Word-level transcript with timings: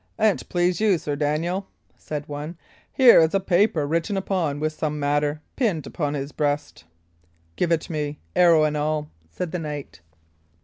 "An't 0.17 0.49
please 0.49 0.81
you, 0.81 0.97
Sir 0.97 1.15
Daniel," 1.15 1.67
said 1.95 2.27
one, 2.27 2.57
"here 2.91 3.19
is 3.19 3.35
a 3.35 3.39
paper 3.39 3.85
written 3.85 4.17
upon 4.17 4.59
with 4.59 4.73
some 4.73 4.99
matter, 4.99 5.41
pinned 5.55 5.85
upon 5.85 6.15
his 6.15 6.31
breast." 6.31 6.85
"Give 7.55 7.71
it 7.71 7.87
me, 7.87 8.17
arrow 8.35 8.63
and 8.63 8.75
all," 8.75 9.11
said 9.29 9.51
the 9.51 9.59
knight. 9.59 10.01